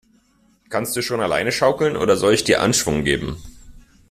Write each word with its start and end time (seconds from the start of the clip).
Kannst 0.69 0.95
du 0.95 1.03
schon 1.03 1.21
alleine 1.21 1.51
schaukeln, 1.51 1.95
oder 1.95 2.17
soll 2.17 2.33
ich 2.33 2.43
dir 2.43 2.63
Anschwung 2.63 3.03
geben? 3.03 3.37